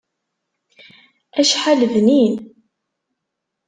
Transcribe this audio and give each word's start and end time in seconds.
Acḥal 1.39 1.81
bnin! 1.93 2.35